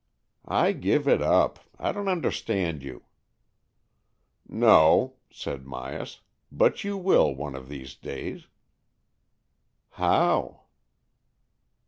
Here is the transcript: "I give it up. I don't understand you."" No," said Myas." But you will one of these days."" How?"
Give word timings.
"I 0.63 0.71
give 0.71 1.07
it 1.07 1.21
up. 1.21 1.59
I 1.77 1.91
don't 1.91 2.07
understand 2.07 2.81
you."" 2.81 3.03
No," 4.49 5.17
said 5.31 5.63
Myas." 5.65 6.21
But 6.61 6.83
you 6.83 6.97
will 6.97 7.35
one 7.35 7.53
of 7.55 7.69
these 7.69 7.93
days."" 7.93 8.47
How?" 10.01 10.61